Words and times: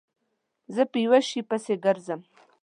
زه 0.75 0.83
په 0.91 0.97
یوه 1.05 1.19
شي 1.27 1.41
پسې 1.49 1.73
گرځم 1.83 2.21